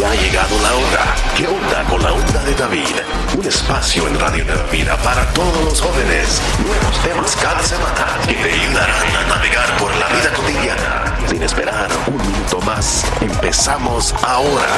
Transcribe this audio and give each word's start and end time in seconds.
Ya 0.00 0.10
ha 0.10 0.14
llegado 0.14 0.56
la 0.62 0.74
hora. 0.76 1.14
¿Qué 1.36 1.46
onda 1.46 1.84
con 1.84 2.02
la 2.02 2.10
onda 2.10 2.42
de 2.44 2.54
David? 2.54 2.96
Un 3.36 3.44
espacio 3.44 4.08
en 4.08 4.18
Radio 4.18 4.46
Nueva 4.46 4.62
Vida 4.72 4.96
para 5.02 5.26
todos 5.34 5.62
los 5.62 5.78
jóvenes. 5.78 6.40
Nuevos 6.64 7.02
temas 7.02 7.36
cada 7.36 7.62
semana 7.62 8.06
que 8.26 8.32
te 8.32 8.50
ayudarán 8.50 9.14
a 9.14 9.28
navegar 9.28 9.76
por 9.76 9.94
la 9.96 10.08
vida 10.08 10.32
cotidiana. 10.32 11.18
Sin 11.28 11.42
esperar 11.42 11.90
un 12.06 12.16
minuto 12.16 12.62
más, 12.62 13.04
empezamos 13.20 14.14
ahora. 14.22 14.68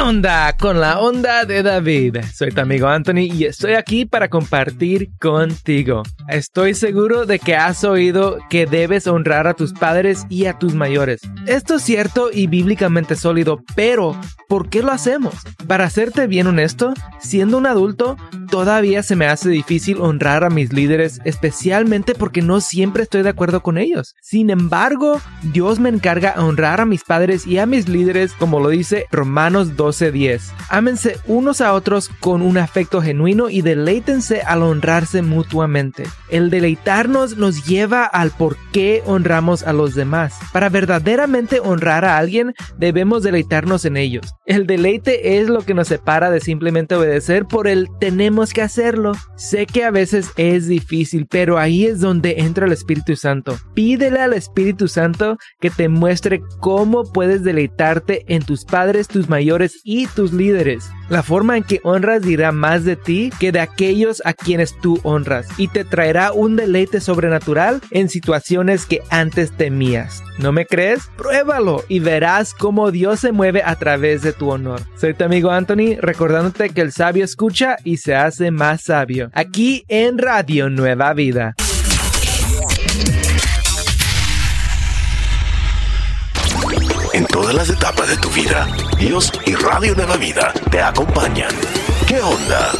¿Qué 0.00 0.06
onda 0.06 0.56
con 0.56 0.80
la 0.80 0.98
onda 0.98 1.44
de 1.44 1.62
David? 1.62 2.16
Soy 2.32 2.52
tu 2.52 2.62
amigo 2.62 2.88
Anthony 2.88 3.28
y 3.34 3.44
estoy 3.44 3.74
aquí 3.74 4.06
para 4.06 4.30
compartir 4.30 5.10
contigo. 5.20 6.04
Estoy 6.26 6.72
seguro 6.72 7.26
de 7.26 7.38
que 7.38 7.54
has 7.54 7.84
oído 7.84 8.38
que 8.48 8.64
debes 8.64 9.06
honrar 9.06 9.46
a 9.46 9.52
tus 9.52 9.74
padres 9.74 10.24
y 10.30 10.46
a 10.46 10.58
tus 10.58 10.74
mayores. 10.74 11.20
Esto 11.46 11.74
es 11.74 11.82
cierto 11.82 12.30
y 12.32 12.46
bíblicamente 12.46 13.14
sólido, 13.14 13.62
pero 13.76 14.18
¿por 14.48 14.70
qué 14.70 14.82
lo 14.82 14.90
hacemos? 14.90 15.34
Para 15.66 15.90
serte 15.90 16.26
bien 16.26 16.46
honesto, 16.46 16.94
siendo 17.18 17.58
un 17.58 17.66
adulto, 17.66 18.16
todavía 18.50 19.02
se 19.02 19.16
me 19.16 19.26
hace 19.26 19.48
difícil 19.48 20.00
honrar 20.00 20.44
a 20.44 20.50
mis 20.50 20.72
líderes, 20.72 21.20
especialmente 21.24 22.14
porque 22.14 22.42
no 22.42 22.60
siempre 22.60 23.04
estoy 23.04 23.22
de 23.22 23.28
acuerdo 23.28 23.62
con 23.62 23.78
ellos. 23.78 24.14
Sin 24.20 24.50
embargo, 24.50 25.20
Dios 25.42 25.78
me 25.78 25.88
encarga 25.88 26.34
honrar 26.36 26.80
a 26.80 26.86
mis 26.86 27.04
padres 27.04 27.46
y 27.46 27.58
a 27.58 27.66
mis 27.66 27.88
líderes, 27.88 28.32
como 28.32 28.60
lo 28.60 28.68
dice 28.68 29.06
Romanos 29.10 29.76
12:10. 29.76 30.52
Ámense 30.68 31.18
unos 31.26 31.60
a 31.60 31.72
otros 31.72 32.10
con 32.20 32.42
un 32.42 32.58
afecto 32.58 33.00
genuino 33.00 33.48
y 33.48 33.62
deleítense 33.62 34.42
al 34.42 34.62
honrarse 34.62 35.22
mutuamente. 35.22 36.04
El 36.28 36.50
deleitarnos 36.50 37.36
nos 37.36 37.64
lleva 37.66 38.04
al 38.04 38.30
por 38.30 38.56
qué 38.72 39.02
honramos 39.06 39.62
a 39.62 39.72
los 39.72 39.94
demás. 39.94 40.34
Para 40.52 40.68
verdaderamente 40.68 41.60
honrar 41.60 42.04
a 42.04 42.18
alguien, 42.18 42.54
debemos 42.76 43.22
deleitarnos 43.22 43.84
en 43.84 43.96
ellos. 43.96 44.34
El 44.46 44.66
deleite 44.66 45.38
es 45.38 45.48
lo 45.48 45.62
que 45.62 45.74
nos 45.74 45.88
separa 45.88 46.30
de 46.30 46.40
simplemente 46.40 46.96
obedecer 46.96 47.44
por 47.44 47.68
el 47.68 47.88
tenemos 48.00 48.39
que 48.46 48.62
hacerlo. 48.62 49.12
Sé 49.36 49.66
que 49.66 49.84
a 49.84 49.90
veces 49.90 50.30
es 50.36 50.66
difícil, 50.66 51.26
pero 51.26 51.58
ahí 51.58 51.84
es 51.84 52.00
donde 52.00 52.36
entra 52.38 52.66
el 52.66 52.72
Espíritu 52.72 53.14
Santo. 53.14 53.58
Pídele 53.74 54.20
al 54.20 54.32
Espíritu 54.32 54.88
Santo 54.88 55.36
que 55.60 55.70
te 55.70 55.88
muestre 55.88 56.40
cómo 56.60 57.04
puedes 57.04 57.44
deleitarte 57.44 58.24
en 58.34 58.42
tus 58.42 58.64
padres, 58.64 59.06
tus 59.06 59.28
mayores, 59.28 59.50
y 59.84 60.06
tus 60.06 60.32
líderes. 60.32 60.90
La 61.10 61.24
forma 61.24 61.56
en 61.56 61.64
que 61.64 61.80
honras 61.82 62.22
dirá 62.22 62.52
más 62.52 62.84
de 62.84 62.94
ti 62.94 63.32
que 63.40 63.50
de 63.50 63.58
aquellos 63.58 64.22
a 64.24 64.32
quienes 64.32 64.78
tú 64.78 65.00
honras 65.02 65.48
y 65.58 65.66
te 65.66 65.84
traerá 65.84 66.30
un 66.30 66.54
deleite 66.54 67.00
sobrenatural 67.00 67.80
en 67.90 68.08
situaciones 68.08 68.86
que 68.86 69.02
antes 69.10 69.50
temías. 69.50 70.22
¿No 70.38 70.52
me 70.52 70.66
crees? 70.66 71.10
Pruébalo 71.16 71.82
y 71.88 71.98
verás 71.98 72.54
cómo 72.54 72.92
Dios 72.92 73.18
se 73.18 73.32
mueve 73.32 73.60
a 73.64 73.74
través 73.74 74.22
de 74.22 74.32
tu 74.32 74.50
honor. 74.50 74.82
Soy 74.96 75.14
tu 75.14 75.24
amigo 75.24 75.50
Anthony, 75.50 75.96
recordándote 76.00 76.70
que 76.70 76.80
el 76.80 76.92
sabio 76.92 77.24
escucha 77.24 77.76
y 77.82 77.96
se 77.96 78.14
hace 78.14 78.52
más 78.52 78.82
sabio. 78.82 79.30
Aquí 79.34 79.84
en 79.88 80.16
Radio 80.16 80.70
Nueva 80.70 81.12
Vida. 81.12 81.56
En 87.12 87.26
todas 87.26 87.54
las 87.54 87.68
etapas 87.68 88.08
de 88.08 88.16
tu 88.16 88.30
vida, 88.30 88.68
Dios 88.96 89.32
y 89.44 89.54
Radio 89.54 89.94
Nueva 89.94 90.16
Vida 90.16 90.52
te 90.70 90.80
acompañan. 90.80 91.50
¿Qué 92.06 92.20
onda? 92.20 92.70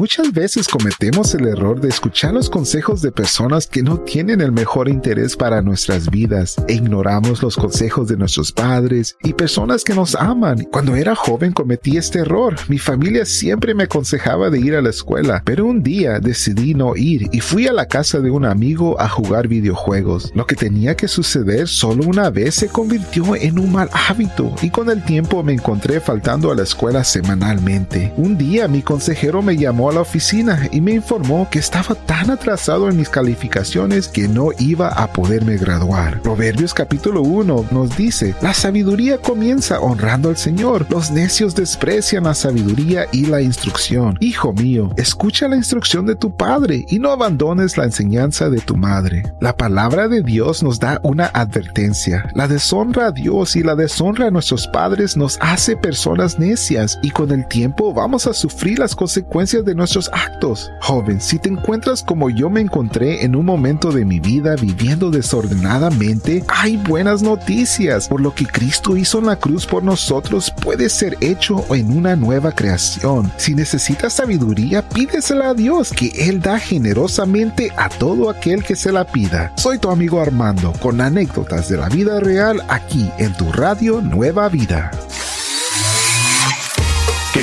Muchas 0.00 0.32
veces 0.32 0.66
cometemos 0.66 1.34
el 1.34 1.46
error 1.46 1.78
de 1.78 1.90
escuchar 1.90 2.32
los 2.32 2.48
consejos 2.48 3.02
de 3.02 3.12
personas 3.12 3.66
que 3.66 3.82
no 3.82 4.00
tienen 4.00 4.40
el 4.40 4.50
mejor 4.50 4.88
interés 4.88 5.36
para 5.36 5.60
nuestras 5.60 6.08
vidas 6.10 6.56
e 6.68 6.72
ignoramos 6.72 7.42
los 7.42 7.54
consejos 7.54 8.08
de 8.08 8.16
nuestros 8.16 8.50
padres 8.50 9.18
y 9.22 9.34
personas 9.34 9.84
que 9.84 9.92
nos 9.92 10.14
aman. 10.14 10.66
Cuando 10.72 10.96
era 10.96 11.14
joven 11.14 11.52
cometí 11.52 11.98
este 11.98 12.20
error. 12.20 12.56
Mi 12.68 12.78
familia 12.78 13.26
siempre 13.26 13.74
me 13.74 13.82
aconsejaba 13.82 14.48
de 14.48 14.58
ir 14.60 14.74
a 14.74 14.80
la 14.80 14.88
escuela, 14.88 15.42
pero 15.44 15.66
un 15.66 15.82
día 15.82 16.18
decidí 16.18 16.72
no 16.72 16.96
ir 16.96 17.28
y 17.30 17.40
fui 17.40 17.66
a 17.66 17.72
la 17.74 17.84
casa 17.84 18.20
de 18.20 18.30
un 18.30 18.46
amigo 18.46 18.98
a 18.98 19.06
jugar 19.06 19.48
videojuegos. 19.48 20.32
Lo 20.34 20.46
que 20.46 20.56
tenía 20.56 20.96
que 20.96 21.08
suceder 21.08 21.68
solo 21.68 22.04
una 22.06 22.30
vez 22.30 22.54
se 22.54 22.68
convirtió 22.68 23.36
en 23.36 23.58
un 23.58 23.70
mal 23.70 23.90
hábito 24.08 24.54
y 24.62 24.70
con 24.70 24.88
el 24.88 25.04
tiempo 25.04 25.42
me 25.42 25.52
encontré 25.52 26.00
faltando 26.00 26.50
a 26.50 26.54
la 26.54 26.62
escuela 26.62 27.04
semanalmente. 27.04 28.14
Un 28.16 28.38
día 28.38 28.66
mi 28.66 28.80
consejero 28.80 29.42
me 29.42 29.58
llamó 29.58 29.89
a 29.90 29.92
la 29.92 30.00
oficina 30.00 30.68
y 30.72 30.80
me 30.80 30.92
informó 30.92 31.48
que 31.50 31.58
estaba 31.58 31.94
tan 31.94 32.30
atrasado 32.30 32.88
en 32.88 32.96
mis 32.96 33.08
calificaciones 33.08 34.08
que 34.08 34.28
no 34.28 34.50
iba 34.58 34.88
a 34.88 35.12
poderme 35.12 35.56
graduar. 35.56 36.22
Proverbios 36.22 36.72
capítulo 36.72 37.22
1 37.22 37.66
nos 37.70 37.96
dice, 37.96 38.34
la 38.40 38.54
sabiduría 38.54 39.18
comienza 39.18 39.80
honrando 39.80 40.28
al 40.28 40.36
Señor, 40.36 40.86
los 40.88 41.10
necios 41.10 41.54
desprecian 41.54 42.24
la 42.24 42.34
sabiduría 42.34 43.06
y 43.12 43.26
la 43.26 43.42
instrucción. 43.42 44.16
Hijo 44.20 44.52
mío, 44.52 44.90
escucha 44.96 45.48
la 45.48 45.56
instrucción 45.56 46.06
de 46.06 46.16
tu 46.16 46.34
padre 46.34 46.86
y 46.88 46.98
no 46.98 47.10
abandones 47.10 47.76
la 47.76 47.84
enseñanza 47.84 48.48
de 48.48 48.60
tu 48.60 48.76
madre. 48.76 49.32
La 49.40 49.56
palabra 49.56 50.08
de 50.08 50.22
Dios 50.22 50.62
nos 50.62 50.78
da 50.78 51.00
una 51.02 51.26
advertencia. 51.26 52.30
La 52.34 52.48
deshonra 52.48 53.06
a 53.06 53.12
Dios 53.12 53.56
y 53.56 53.62
la 53.62 53.74
deshonra 53.74 54.28
a 54.28 54.30
nuestros 54.30 54.66
padres 54.68 55.16
nos 55.16 55.38
hace 55.40 55.76
personas 55.76 56.38
necias 56.38 56.98
y 57.02 57.10
con 57.10 57.30
el 57.30 57.46
tiempo 57.48 57.92
vamos 57.92 58.26
a 58.26 58.34
sufrir 58.34 58.78
las 58.78 58.94
consecuencias 58.94 59.64
de 59.64 59.74
nuestros 59.80 60.10
actos. 60.12 60.70
Joven, 60.80 61.20
si 61.20 61.38
te 61.38 61.48
encuentras 61.48 62.02
como 62.02 62.30
yo 62.30 62.50
me 62.50 62.60
encontré 62.60 63.24
en 63.24 63.34
un 63.34 63.46
momento 63.46 63.90
de 63.90 64.04
mi 64.04 64.20
vida 64.20 64.54
viviendo 64.54 65.10
desordenadamente, 65.10 66.44
hay 66.48 66.76
buenas 66.76 67.22
noticias. 67.22 68.06
Por 68.08 68.20
lo 68.20 68.34
que 68.34 68.46
Cristo 68.46 68.96
hizo 68.96 69.18
en 69.18 69.26
la 69.26 69.36
cruz 69.36 69.66
por 69.66 69.82
nosotros 69.82 70.52
puede 70.62 70.88
ser 70.88 71.16
hecho 71.20 71.64
en 71.74 71.96
una 71.96 72.14
nueva 72.14 72.52
creación. 72.52 73.32
Si 73.38 73.54
necesitas 73.54 74.12
sabiduría, 74.12 74.86
pídesela 74.86 75.50
a 75.50 75.54
Dios, 75.54 75.90
que 75.90 76.12
Él 76.28 76.40
da 76.40 76.58
generosamente 76.58 77.72
a 77.76 77.88
todo 77.88 78.30
aquel 78.30 78.62
que 78.62 78.76
se 78.76 78.92
la 78.92 79.04
pida. 79.04 79.52
Soy 79.56 79.78
tu 79.78 79.90
amigo 79.90 80.20
Armando, 80.20 80.72
con 80.74 81.00
anécdotas 81.00 81.68
de 81.68 81.78
la 81.78 81.88
vida 81.88 82.20
real 82.20 82.62
aquí 82.68 83.10
en 83.18 83.32
tu 83.32 83.50
radio 83.50 84.00
Nueva 84.02 84.48
Vida. 84.48 84.90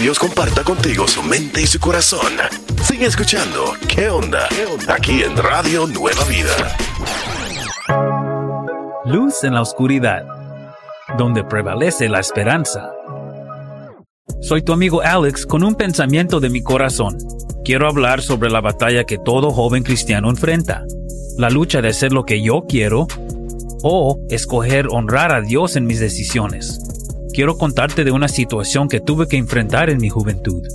Dios 0.07 0.19
comparta 0.19 0.63
contigo 0.63 1.06
su 1.06 1.22
mente 1.22 1.62
y 1.62 1.68
su 1.68 1.81
corazón. 1.81 2.31
Sigue 2.81 3.07
escuchando 3.07 3.73
¿Qué 3.90 4.07
onda? 4.07 4.47
Aquí 4.88 5.22
en 5.22 5.35
Radio 5.35 5.85
Nueva 5.85 6.23
Vida. 6.23 6.78
Luz 9.03 9.44
en 9.44 9.53
la 9.53 9.62
oscuridad, 9.62 10.23
donde 11.18 11.44
prevalece 11.44 12.07
la 12.07 12.22
esperanza. 12.22 12.90
Soy 14.40 14.62
tu 14.62 14.72
amigo 14.72 15.01
Alex 15.01 15.45
con 15.45 15.62
un 15.62 15.75
pensamiento 15.75 16.39
de 16.39 16.51
mi 16.51 16.63
corazón. 16.63 17.18
Quiero 17.66 17.89
hablar 17.89 18.22
sobre 18.22 18.50
la 18.50 18.62
batalla 18.62 19.03
que 19.03 19.18
todo 19.18 19.51
joven 19.51 19.84
cristiano 19.84 20.29
enfrenta. 20.29 20.85
La 21.38 21.50
lucha 21.50 21.81
de 21.81 21.89
hacer 21.89 22.13
lo 22.13 22.24
que 22.24 22.41
yo 22.41 22.63
quiero 22.66 23.07
o 23.84 24.22
escoger 24.29 24.88
honrar 24.89 25.34
a 25.34 25.41
Dios 25.41 25.75
en 25.75 25.85
mis 25.85 26.00
decisiones 26.00 26.87
quiero 27.38 27.56
contarte 27.56 28.03
de 28.03 28.09
una 28.09 28.30
situación 28.30 28.90
que 28.90 29.00
tuve 29.00 29.28
que 29.28 29.38
enfrentar 29.38 29.92
en 29.92 30.00
mi 30.00 30.09
juventud. 30.09 30.68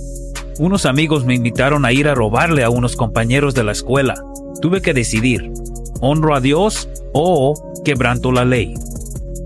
Unos 0.59 0.85
amigos 0.85 1.25
me 1.25 1.35
invitaron 1.35 1.83
a 1.83 1.91
ir 1.91 2.07
a 2.07 2.15
robarle 2.15 2.63
a 2.63 2.69
unos 2.69 2.95
compañeros 2.95 3.53
de 3.53 3.65
la 3.65 3.73
escuela. 3.73 4.23
Tuve 4.61 4.81
que 4.81 4.93
decidir, 4.93 5.51
honro 5.99 6.33
a 6.33 6.39
Dios 6.39 6.87
o 7.11 7.53
quebranto 7.83 8.31
la 8.31 8.45
ley. 8.45 8.75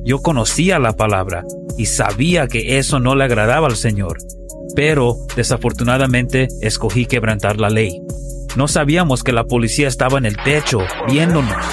Yo 0.04 0.22
conocía 0.22 0.78
la 0.78 0.96
palabra 0.96 1.44
y 1.76 1.88
sabía 1.88 2.48
que 2.48 2.78
eso 2.78 3.00
no 3.00 3.16
le 3.16 3.24
agradaba 3.24 3.66
al 3.66 3.78
Señor, 3.78 4.20
pero 4.76 5.18
desafortunadamente 5.36 6.50
escogí 6.62 7.08
quebrantar 7.08 7.60
la 7.60 7.72
ley. 7.72 8.00
No 8.56 8.68
sabíamos 8.68 9.24
que 9.24 9.34
la 9.34 9.46
policía 9.46 9.88
estaba 9.88 10.20
en 10.20 10.28
el 10.28 10.38
techo 10.38 10.82
viéndonos 11.08 11.66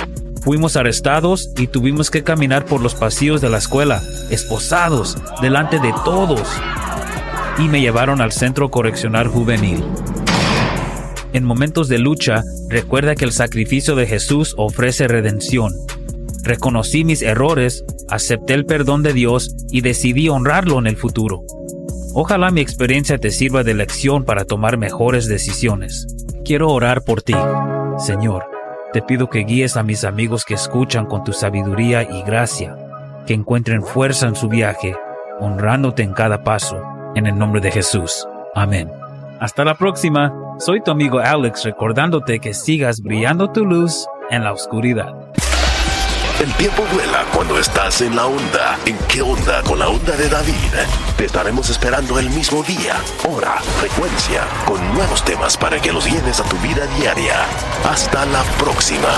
Fuimos 0.45 0.77
arrestados 0.77 1.51
y 1.57 1.69
tuvimos 1.69 2.11
que 2.11 2.23
caminar 2.23 2.67
por 2.67 2.83
los 2.83 2.95
pasillos 2.95 3.41
de 3.41 3.49
la 3.49 3.57
escuela, 3.57 4.03
esposados, 4.31 5.17
delante 5.41 5.79
de 5.79 5.95
todos. 6.05 6.47
Y 7.59 7.63
me 7.69 7.81
llevaron 7.81 8.21
al 8.21 8.31
centro 8.31 8.71
correccional 8.71 9.27
juvenil. 9.27 9.83
En 11.33 11.45
momentos 11.45 11.89
de 11.89 11.99
lucha, 11.99 12.45
recuerda 12.69 13.15
que 13.15 13.25
el 13.25 13.33
sacrificio 13.33 13.97
de 13.97 14.07
Jesús 14.07 14.55
ofrece 14.59 15.09
redención. 15.09 15.73
Reconocí 16.43 17.05
mis 17.05 17.23
errores, 17.23 17.83
acepté 18.11 18.53
el 18.53 18.67
perdón 18.67 19.03
de 19.03 19.15
Dios 19.15 19.57
y 19.71 19.81
decidí 19.81 20.29
honrarlo 20.29 20.79
en 20.79 20.87
el 20.87 20.99
futuro. 20.99 21.41
Ojalá 22.13 22.51
mi 22.51 22.61
experiencia 22.61 23.17
te 23.17 23.31
sirva 23.31 23.65
de 23.65 23.73
lección 23.73 24.27
para 24.27 24.45
tomar 24.45 24.77
mejores 24.77 25.27
decisiones. 25.27 26.07
Quiero 26.45 26.69
orar 26.69 27.03
por 27.03 27.23
ti, 27.23 27.35
Señor 27.99 28.54
te 28.95 29.03
pido 29.03 29.29
que 29.29 29.41
guíes 29.41 29.77
a 29.77 29.83
mis 29.83 30.05
amigos 30.05 30.45
que 30.45 30.55
escuchan 30.55 31.07
con 31.07 31.25
tu 31.25 31.33
sabiduría 31.33 32.05
y 32.05 32.23
gracia, 32.23 32.77
que 33.27 33.35
encuentren 33.35 33.83
fuerza 33.83 34.29
en 34.29 34.37
su 34.37 34.49
viaje, 34.49 34.95
honrándote 35.41 36.05
en 36.05 36.13
cada 36.13 36.45
paso, 36.45 36.81
en 37.17 37.27
el 37.27 37.37
nombre 37.37 37.61
de 37.61 37.73
Jesús. 37.73 38.25
Amén. 38.55 38.89
Hasta 39.41 39.65
la 39.65 39.75
próxima. 39.75 40.33
Soy 40.61 40.81
tu 40.81 40.93
amigo 40.93 41.19
Alex 41.19 41.65
recordándote 41.65 42.39
que 42.39 42.55
sigas 42.55 43.01
brillando 43.01 43.51
tu 43.51 43.65
luz 43.65 44.07
en 44.31 44.45
la 44.45 44.53
oscuridad. 44.53 45.13
El 46.45 46.53
tiempo 46.57 46.85
vuela 46.93 47.25
cuando 47.33 47.59
estás 47.59 48.03
en 48.03 48.17
la 48.17 48.27
onda. 48.27 48.79
¿En 48.85 48.99
qué 49.09 49.23
onda 49.23 49.63
con 49.63 49.79
la 49.79 49.89
onda 49.89 50.15
de 50.15 50.29
David? 50.29 50.75
Te 51.17 51.25
estaremos 51.25 51.71
esperando 51.71 52.19
el 52.19 52.29
mismo 52.29 52.63
día, 52.63 52.97
hora, 53.27 53.63
frecuencia, 53.81 54.43
con 54.67 54.93
nuevos 54.93 55.25
temas 55.25 55.57
para 55.57 55.81
que 55.81 55.91
los 55.91 56.05
lleves 56.05 56.41
a 56.41 56.45
tu 56.45 56.59
vida 56.59 56.87
diaria. 56.99 57.47
Hasta 57.91 58.27
la 58.27 58.43
próxima. 58.59 59.09